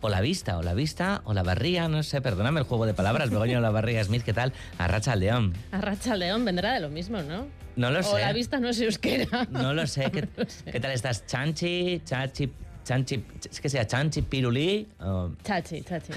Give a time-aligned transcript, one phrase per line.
[0.00, 2.94] o la vista, o la vista, o la barría, no sé, perdóname el juego de
[2.94, 4.52] palabras, Begoña la barría Smith, ¿qué tal?
[4.78, 5.54] Arracha al león.
[5.72, 7.46] Arracha al león vendrá de lo mismo, ¿no?
[7.76, 8.10] No lo sé.
[8.10, 9.46] O la vista no es euskera.
[9.50, 10.10] No lo sé.
[10.10, 10.28] ¿Qué,
[10.72, 11.26] ¿qué tal estás?
[11.26, 12.50] Chanchi, chachi,
[12.90, 14.88] chanchi, es que sea chanchi, pirulí.
[14.98, 16.12] o- Chachi, chachi.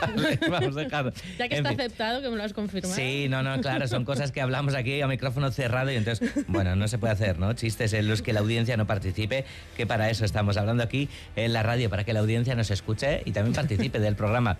[0.00, 0.84] Vale, vamos a.
[0.84, 1.80] Ya que En está fin.
[1.80, 2.94] aceptado, que me lo has confirmado.
[2.94, 6.76] Sí, no, no, claro, son cosas que hablamos aquí a micrófono cerrado y entonces, bueno,
[6.76, 7.52] no se puede hacer, ¿no?
[7.54, 9.44] Chistes en los que la audiencia no participe,
[9.76, 13.22] que para eso estamos hablando aquí en la radio, para que la audiencia nos escuche
[13.24, 14.56] y también participe del programa.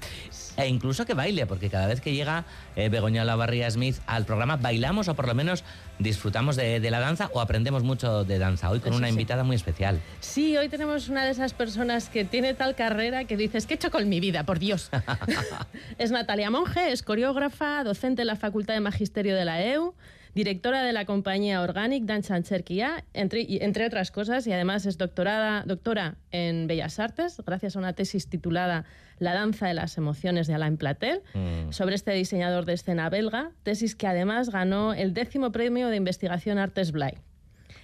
[0.56, 4.56] E incluso que baile, porque cada vez que llega eh, Begoña Lavarría Smith al programa,
[4.56, 5.62] bailamos o por lo menos
[5.98, 8.70] disfrutamos de, de la danza o aprendemos mucho de danza.
[8.70, 9.12] Hoy con Eso una sí.
[9.12, 10.00] invitada muy especial.
[10.20, 13.76] Sí, hoy tenemos una de esas personas que tiene tal carrera que dices, ¿qué he
[13.76, 14.44] hecho con mi vida?
[14.44, 14.90] Por Dios.
[15.98, 19.94] es Natalia Monge, es coreógrafa, docente en la Facultad de Magisterio de la EU,
[20.34, 25.62] directora de la compañía Organic Danza Ancherquia, entre, entre otras cosas, y además es doctorada,
[25.66, 28.84] doctora en Bellas Artes, gracias a una tesis titulada
[29.18, 31.70] La danza de las emociones de Alain Platel, Mm.
[31.72, 36.58] sobre este diseñador de escena belga, tesis que además ganó el décimo premio de investigación
[36.58, 37.14] Artes Blay.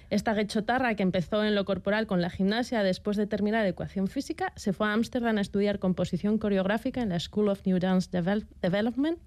[0.09, 4.51] Esta guechotarra que empezó en lo corporal con la gimnasia después de terminar ecuación física,
[4.57, 8.45] se fue a Ámsterdam a estudiar composición coreográfica en la School of New Dance Devel-
[8.61, 9.17] Development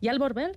[0.00, 0.56] y al volver,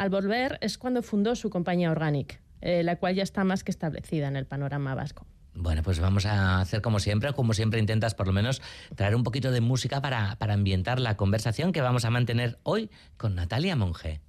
[0.00, 3.70] al volver es cuando fundó su compañía Organic, eh, la cual ya está más que
[3.70, 5.26] establecida en el panorama vasco.
[5.52, 8.62] Bueno, pues vamos a hacer como siempre, o como siempre intentas por lo menos
[8.94, 12.88] traer un poquito de música para, para ambientar la conversación que vamos a mantener hoy
[13.18, 14.22] con Natalia Monge.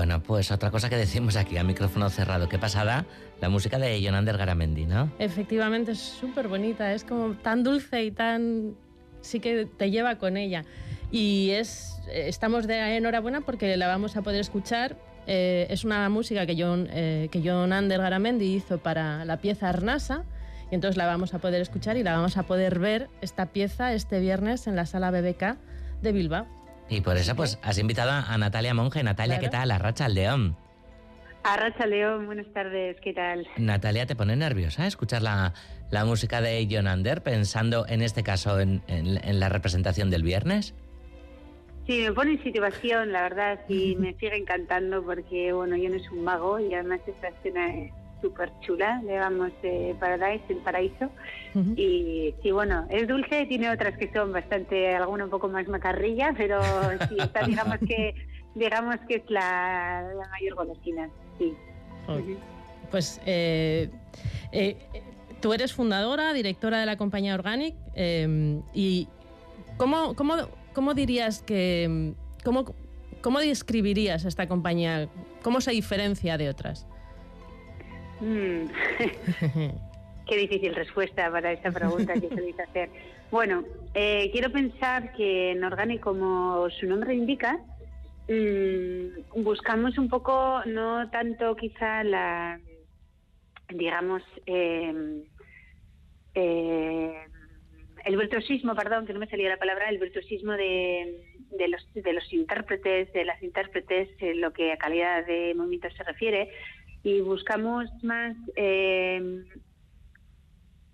[0.00, 2.48] Bueno, pues otra cosa que decimos aquí a micrófono cerrado.
[2.48, 3.04] Qué pasada
[3.38, 5.12] la música de Jonander Garamendi, ¿no?
[5.18, 8.76] Efectivamente, es súper bonita, es como tan dulce y tan...
[9.20, 10.64] sí que te lleva con ella.
[11.12, 14.96] Y es, estamos de enhorabuena porque la vamos a poder escuchar.
[15.26, 20.24] Eh, es una música que John, eh, que John Garamendi hizo para la pieza Arnasa.
[20.70, 23.92] Y entonces la vamos a poder escuchar y la vamos a poder ver esta pieza
[23.92, 25.58] este viernes en la sala BBK
[26.00, 26.59] de Bilbao.
[26.90, 29.02] Y por eso pues has invitado a Natalia Monge.
[29.02, 29.70] Natalia, ¿qué tal?
[29.70, 30.56] Arracha al león.
[31.42, 33.48] Arracha León, buenas tardes, ¿qué tal?
[33.56, 35.54] Natalia, ¿te pone nerviosa escuchar la,
[35.90, 40.74] la música de Jonander pensando en este caso en, en- en la representación del viernes?
[41.86, 45.96] Sí, me pone en situación, la verdad, y me sigue encantando porque, bueno, yo no
[45.96, 47.90] es un mago y además esta escena es
[48.20, 51.10] súper chula, le damos eh, Paradise, el paraíso,
[51.76, 56.32] y sí, bueno, es dulce, tiene otras que son bastante, alguna un poco más macarrilla,
[56.36, 56.60] pero
[57.08, 58.14] sí, esta digamos que,
[58.54, 61.08] digamos que es la, la mayor golosina,
[61.38, 61.54] sí.
[62.90, 63.90] Pues eh,
[64.52, 64.76] eh,
[65.40, 69.08] tú eres fundadora, directora de la compañía Organic eh, y
[69.76, 70.34] ¿cómo, cómo,
[70.72, 72.14] cómo dirías que,
[72.44, 72.74] cómo,
[73.20, 75.08] cómo describirías esta compañía?
[75.42, 76.86] ¿Cómo se diferencia de otras?
[78.20, 78.66] Mm.
[80.26, 82.88] Qué difícil respuesta para esta pregunta que soléis hacer.
[83.30, 83.64] Bueno,
[83.94, 87.58] eh, quiero pensar que en Organic, como su nombre indica,
[88.28, 92.60] mm, buscamos un poco, no tanto quizá la,
[93.70, 95.24] digamos, eh,
[98.04, 102.12] el virtuosismo, perdón, que no me salía la palabra, el virtuosismo de, de los, de
[102.12, 106.50] los intérpretes, de las intérpretes, lo que a calidad de movimiento se refiere,
[107.02, 109.16] y buscamos más eh,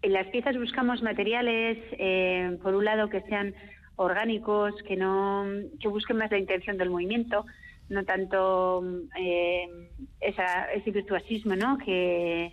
[0.03, 3.55] en las piezas buscamos materiales eh, por un lado que sean
[3.97, 5.47] orgánicos que no
[5.81, 7.45] que busquen más la intención del movimiento
[7.89, 8.83] no tanto
[9.19, 9.67] eh,
[10.21, 12.53] esa, ese virtuosismo no que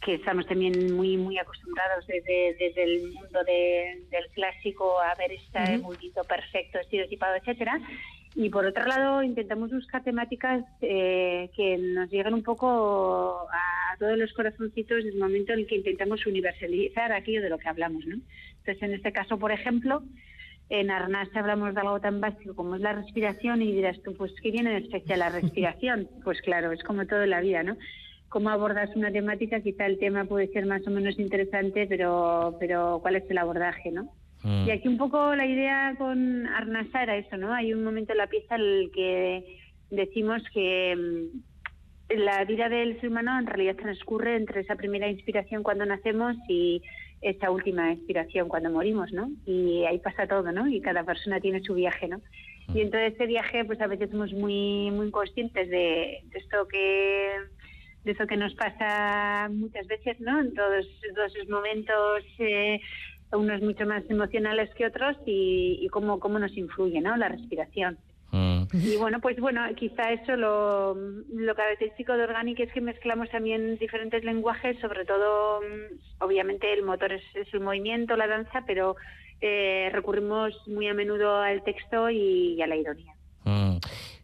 [0.00, 5.32] que estamos también muy muy acostumbrados desde, desde el mundo de- del clásico a ver
[5.32, 7.80] este movimiento perfecto estereotipado etcétera
[8.34, 14.16] y por otro lado, intentamos buscar temáticas eh, que nos lleguen un poco a todos
[14.16, 18.06] los corazoncitos en el momento en el que intentamos universalizar aquello de lo que hablamos.
[18.06, 18.16] ¿no?
[18.58, 20.02] Entonces, en este caso, por ejemplo,
[20.70, 24.32] en Arnaz hablamos de algo tan básico como es la respiración y dirás tú, pues,
[24.42, 26.08] ¿qué viene en especial la respiración?
[26.24, 27.76] pues claro, es como todo en la vida, ¿no?
[28.28, 32.98] Cómo abordas una temática, quizá el tema puede ser más o menos interesante, pero, pero
[33.00, 34.12] ¿cuál es el abordaje, no?
[34.42, 34.66] Mm.
[34.66, 37.52] Y aquí un poco la idea con Arnasa era eso, ¿no?
[37.52, 39.58] Hay un momento en la pieza en el que
[39.90, 41.38] decimos que, mm,
[42.16, 46.82] la vida del ser humano en realidad transcurre entre esa primera inspiración cuando nacemos y
[47.20, 49.30] esa última inspiración cuando morimos, ¿no?
[49.44, 50.68] Y ahí pasa todo, ¿no?
[50.68, 52.20] Y cada persona tiene su viaje, ¿no?
[52.74, 57.30] Y en todo ese viaje, pues a veces somos muy, muy conscientes de, esto que
[58.04, 60.38] de eso que nos pasa muchas veces, ¿no?
[60.40, 62.80] En todos, todos esos momentos, eh,
[63.32, 67.16] unos mucho más emocionales que otros, y, y cómo, cómo nos influye, ¿no?
[67.16, 67.98] La respiración.
[68.30, 68.64] Mm.
[68.72, 73.78] Y bueno, pues bueno, quizá eso lo, lo característico de Organic es que mezclamos también
[73.78, 77.22] diferentes lenguajes, sobre todo, mm, obviamente el motor es,
[77.52, 78.96] el movimiento, la danza, pero
[79.40, 83.14] eh, recurrimos muy a menudo al texto y, a la ironía.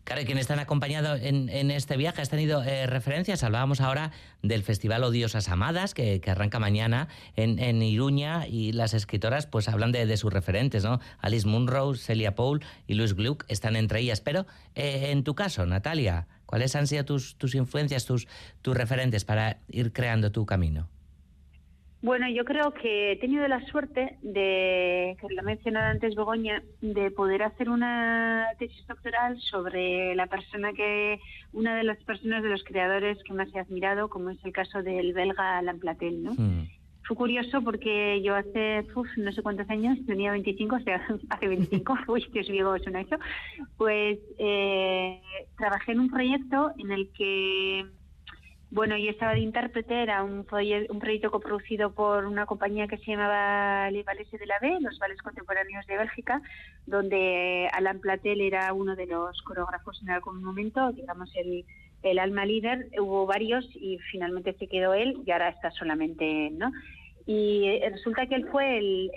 [0.05, 3.43] Claro, quienes están acompañados en, este viaje, has tenido eh, referencias.
[3.43, 4.13] Hablábamos ahora
[4.43, 10.17] del Festival Odiosas Amadas, que, arranca mañana en, Iruña, y las escritoras pues hablan de,
[10.19, 11.01] sus referentes, ¿no?
[11.21, 14.21] Alice Munro, Celia Paul y Louise Gluck están entre ellas.
[14.21, 18.29] Pero eh, en tu caso, Natalia, ¿cuáles han sido tus, tus influencias, tus,
[18.61, 20.87] tus referentes para ir creando tu camino?
[22.05, 26.63] Bueno, yo creo que he tenido la suerte de, que lo ha mencionado antes Begoña,
[26.83, 31.19] de poder hacer una tesis doctoral sobre la persona que,
[31.55, 34.83] una de las personas de los creadores que más he admirado, como es el caso
[34.83, 36.33] del belga Alain Platel, ¿no?
[36.33, 36.69] Hmm.
[37.05, 38.87] Fue curioso porque yo hace
[39.17, 41.01] no sé cuántos años, tenía 25, o sea,
[41.31, 43.17] hace 25, uy, Dios mío, suena eso,
[43.79, 45.23] pues eh,
[45.57, 47.87] trabajé en un proyecto en el que
[48.75, 53.89] bueno, yo estaba de intérprete, era un, proyecto coproducido por una compañía que se llamaba
[53.93, 56.43] Les Vales de la B, los Vales Contemporáneos de Bélgica,
[56.85, 61.65] donde Alain Platel era uno de los coreógrafos en algún momento, digamos el,
[62.03, 66.59] el alma líder, hubo varios y finalmente se quedó él y ahora está solamente él,
[66.59, 66.73] ¿no?
[67.27, 69.11] Y resulta que él fue el,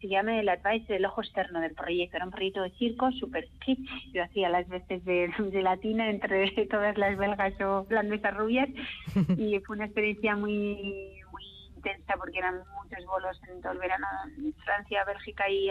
[0.00, 2.16] se llama el advice del ojo externo del proyecto.
[2.16, 4.12] Era un proyecto de circo súper kitsch.
[4.12, 5.30] Yo hacía las veces de,
[5.62, 8.68] latina entre todas las belgas o holandesas rubias
[9.36, 11.44] y fue una experiencia muy, muy
[11.76, 14.06] intensa porque eran muchos bolos en todo el verano
[14.36, 15.70] en Francia, Bélgica y,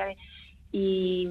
[0.72, 1.28] y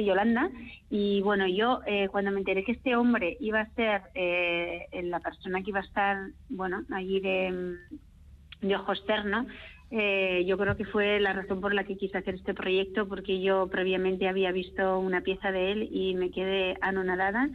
[0.00, 0.50] y Holanda.
[0.90, 5.20] Y bueno, yo eh, cuando me enteré que este hombre iba a ser eh, la
[5.20, 6.16] persona que iba a estar,
[6.48, 7.76] bueno, allí de,
[8.60, 9.46] de ojo externo,
[9.94, 13.42] eh, yo creo que fue la razón por la que quise hacer este proyecto, porque
[13.42, 17.50] yo previamente había visto una pieza de él y me quedé anonadada,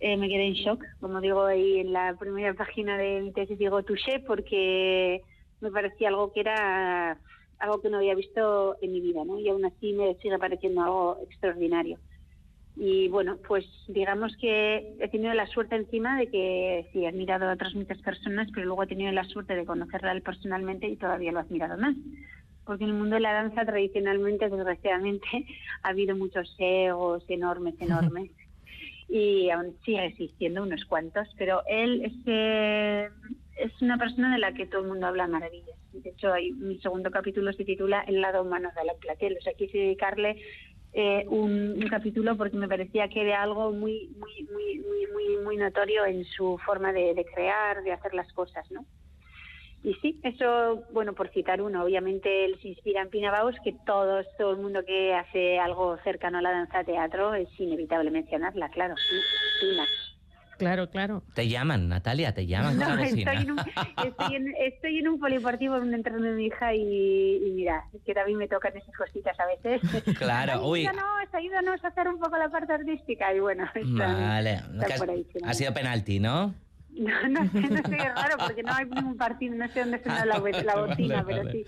[0.00, 3.58] eh, me quedé en shock, como digo ahí en la primera página de mi tesis,
[3.58, 5.20] digo touché, porque
[5.60, 7.20] me parecía algo que era
[7.58, 9.38] algo que no había visto en mi vida, ¿no?
[9.38, 11.98] Y aún así me sigue pareciendo algo extraordinario.
[12.76, 17.48] Y bueno, pues digamos que he tenido la suerte encima de que sí, he admirado
[17.48, 20.96] a otras muchas personas, pero luego he tenido la suerte de conocerla él personalmente y
[20.96, 21.96] todavía lo he admirado más.
[22.64, 25.26] Porque en el mundo de la danza tradicionalmente, desgraciadamente,
[25.82, 28.30] ha habido muchos egos enormes, enormes.
[29.08, 33.08] y aún sigue existiendo unos cuantos, pero él es, eh,
[33.56, 35.78] es una persona de la que todo el mundo habla maravillas.
[35.92, 39.36] De hecho, hay, mi segundo capítulo se titula El lado humano de la Platel.
[39.38, 40.36] O sea, quise dedicarle
[40.98, 45.56] eh, un, capítulo porque me parecía que era algo muy, muy, muy, muy, muy, muy
[45.58, 48.82] notorio en su forma de, crear, de hacer las cosas, ¿no?
[49.84, 53.76] Y sí, eso, bueno, por citar uno, obviamente él se inspira en Pina Baus, que
[53.84, 58.70] todos, todo el mundo que hace algo cercano a la danza teatro es inevitable mencionarla,
[58.70, 58.94] claro,
[59.60, 59.84] Pina.
[60.58, 61.22] Claro, claro.
[61.34, 62.78] Te llaman, Natalia, te llaman.
[62.78, 63.58] No, estoy, en un,
[64.58, 68.38] estoy, en, un poliportivo en un entreno de mi hija y, mira, es que también
[68.38, 69.82] me tocan esas cositas a veces.
[70.18, 70.84] Claro, uy.
[70.84, 74.60] No, ayúdanos a hacer un poco la parte artística y bueno, vale.
[75.44, 76.54] ha sido penalti, ¿no?
[76.96, 80.02] No, no sé, no sé, es raro porque no hay ningún partido, no sé dónde
[80.02, 81.66] suena la, la bocina, pero sí.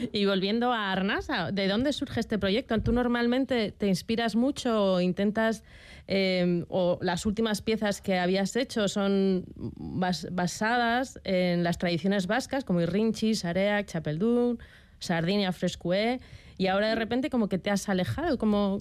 [0.12, 2.78] Y volviendo a Arnasa, ¿de dónde surge este proyecto?
[2.80, 5.62] ¿Tú normalmente te inspiras mucho o intentas,
[6.06, 12.80] em, o las últimas piezas que habías hecho son basadas en las tradiciones vascas, como
[12.80, 14.58] Irrinchi, Sareak, Chapeldún,
[14.98, 16.20] Sardinia, Frescue,
[16.58, 18.78] y ahora de repente como que te has alejado, como,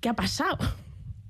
[0.00, 0.58] ¿qué ha pasado?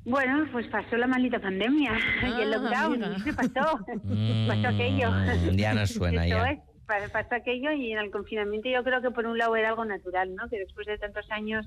[0.07, 3.79] Bueno, pues pasó la maldita pandemia y el ah, lockdown, ¿qué pasó?
[4.49, 5.11] pasó aquello.
[5.11, 9.27] Mm, ya no suena ya pasó aquello y en el confinamiento yo creo que por
[9.27, 10.49] un lado era algo natural, ¿no?
[10.49, 11.67] Que después de tantos años,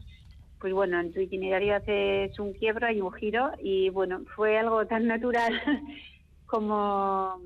[0.59, 4.86] pues bueno, en tu itinerario haces un quiebro y un giro y bueno, fue algo
[4.88, 5.62] tan natural
[6.45, 7.41] como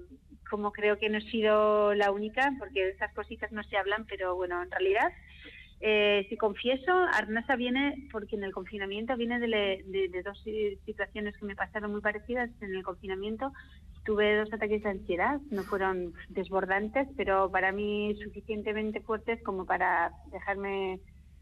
[0.52, 4.36] como creo que no he sido la única, porque esas cositas no se hablan, pero
[4.36, 5.10] bueno, en realidad,
[5.80, 10.44] eh, si confieso, Arnasa viene porque en el confinamiento viene de, de, dos
[10.86, 12.50] situaciones que me pasaron muy parecidas.
[12.60, 13.52] En el confinamiento
[14.04, 20.12] Tuve dos ataques de ansiedad, no fueron desbordantes, pero para mí suficientemente fuertes como para
[20.32, 21.00] dejarme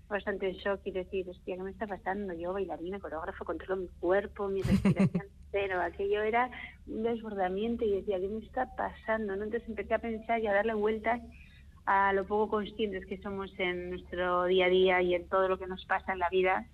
[0.10, 2.34] bastante en shock y decir, hostia, ¿qué me está pasando?
[2.34, 5.24] Yo, bailarina, coreógrafo, controlo mi cuerpo, mi respiración.
[5.52, 5.82] cero.
[5.82, 6.50] Aquello era
[6.88, 9.36] un desbordamiento y decía, ¿qué me está pasando?
[9.36, 9.44] ¿no?
[9.44, 11.22] Entonces empecé a pensar y a darle vueltas
[11.86, 15.58] a lo poco conscientes que somos en nuestro día a día y en todo lo
[15.58, 16.66] que nos pasa en la vida,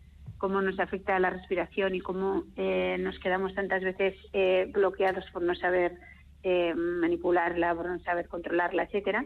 [0.46, 5.42] cómo nos afecta la respiración y cómo eh, nos quedamos tantas veces eh, bloqueados por
[5.42, 5.94] no saber
[6.44, 9.26] eh, manipularla, por no saber controlarla, etcétera.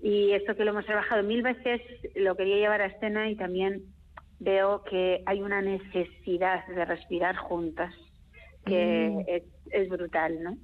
[0.00, 1.80] Y esto que lo hemos trabajado mil veces,
[2.14, 3.86] lo quería llevar a escena y también
[4.38, 7.92] veo que hay una necesidad de respirar juntas,
[8.64, 9.20] que mm.
[9.26, 10.58] es, es, brutal, ¿no?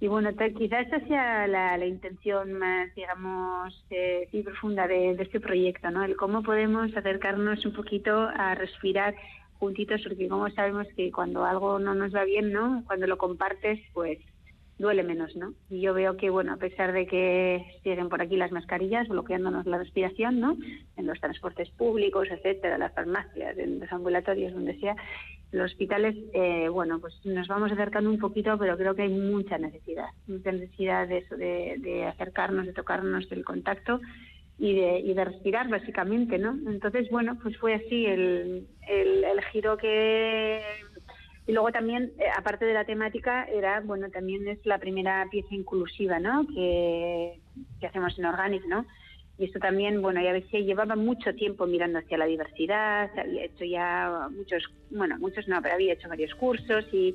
[0.00, 5.22] Y bueno, quizás esa sea la, la, intención más, digamos, eh, y profunda de, de,
[5.22, 6.02] este proyecto, ¿no?
[6.02, 9.14] El cómo podemos acercarnos un poquito a respirar
[9.58, 12.82] juntitos, porque como sabemos que cuando algo no nos va bien, ¿no?
[12.86, 14.18] Cuando lo compartes, pues
[14.78, 15.52] duele menos, ¿no?
[15.68, 19.66] Y yo veo que, bueno, a pesar de que siguen por aquí las mascarillas bloqueándonos
[19.66, 20.56] la respiración, ¿no?
[20.96, 24.96] En los transportes públicos, etcétera, las farmacias, en los ambulatorios, donde sea,
[25.52, 29.58] los hospitales, eh, bueno, pues nos vamos acercando un poquito, pero creo que hay mucha
[29.58, 34.00] necesidad, mucha necesidad de eso, de, de acercarnos, de tocarnos, del contacto
[34.58, 36.56] y de, y de respirar, básicamente, ¿no?
[36.70, 40.62] Entonces, bueno, pues fue así el, el, el giro que
[41.50, 45.52] y luego también, eh, aparte de la temática, era, bueno, también es la primera pieza
[45.52, 46.46] inclusiva, ¿no?
[46.46, 47.40] Que,
[47.84, 48.86] hacemos en Organic, ¿no?
[49.40, 53.64] Y esto también, bueno, ya veces llevaba mucho tiempo mirando hacia la diversidad, había hecho
[53.64, 57.14] ya muchos, bueno, muchos no, pero había hecho varios cursos y,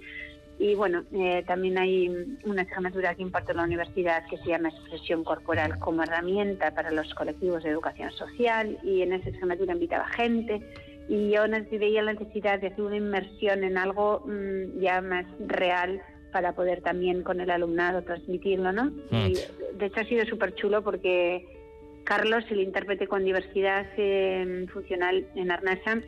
[0.57, 2.09] y bueno, eh, también hay
[2.43, 6.89] una asignatura que imparto en la universidad que se llama Expresión Corporal como herramienta para
[6.89, 10.63] los colectivos de educación social y en esa asignatura invitaba gente
[11.07, 11.43] y yo
[11.77, 16.01] veía la necesidad de hacer una inmersión en algo mm, ya más real
[16.31, 18.85] para poder también con el alumnado transmitirlo, ¿no?
[19.11, 19.27] Mm.
[19.27, 19.35] Y
[19.77, 21.54] de hecho ha sido súper chulo porque
[22.05, 26.01] Carlos, el intérprete con diversidad eh, funcional en Arnasa,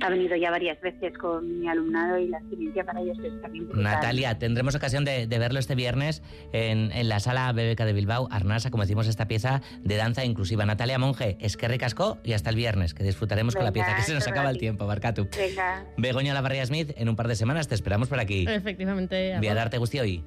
[0.00, 3.66] ha venido ya varias veces con mi alumnado y la experiencia para ellos es también
[3.66, 3.82] brutal.
[3.82, 6.22] Natalia, tendremos ocasión de, verlo este viernes
[6.52, 10.66] en, la sala BBK de Bilbao, Arnasa, como decimos, esta pieza de danza inclusiva.
[10.66, 14.02] Natalia Monge, es que recascó y hasta el viernes, que disfrutaremos con la pieza, que
[14.02, 15.28] se nos acaba el tiempo, Barcatu.
[15.36, 15.84] Venga.
[15.96, 18.44] Begoña Lavarria Smith, en un par de semanas te esperamos por aquí.
[18.48, 19.36] Efectivamente.
[19.38, 20.22] Voy a darte gusto hoy.